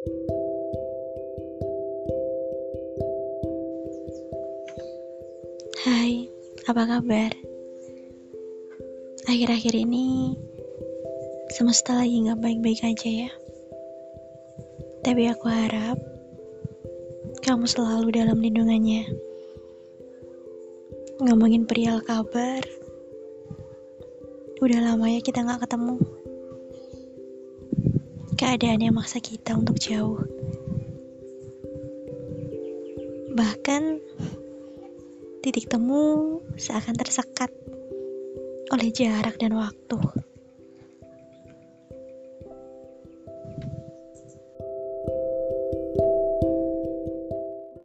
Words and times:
Hai, 0.00 0.08
apa 6.64 6.88
kabar? 6.88 7.28
Akhir-akhir 9.28 9.76
ini 9.76 10.32
semesta 11.52 12.00
lagi 12.00 12.24
gak 12.24 12.40
baik-baik 12.40 12.80
aja 12.80 13.28
ya. 13.28 13.30
Tapi 15.04 15.28
aku 15.28 15.52
harap 15.52 16.00
kamu 17.44 17.68
selalu 17.68 18.16
dalam 18.16 18.40
lindungannya. 18.40 19.04
Ngomongin 21.20 21.68
perihal 21.68 22.00
kabar, 22.00 22.64
udah 24.64 24.80
lama 24.80 25.12
ya 25.12 25.20
kita 25.20 25.44
gak 25.44 25.68
ketemu. 25.68 26.19
Keadaan 28.50 28.82
yang 28.82 28.98
maksa 28.98 29.22
kita 29.22 29.54
untuk 29.54 29.78
jauh. 29.78 30.18
Bahkan 33.30 34.02
titik 35.38 35.70
temu 35.70 36.42
seakan 36.58 36.98
tersekat 36.98 37.46
oleh 38.74 38.90
jarak 38.90 39.38
dan 39.38 39.54
waktu. 39.54 40.02